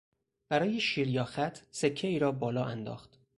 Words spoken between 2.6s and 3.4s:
انداخت.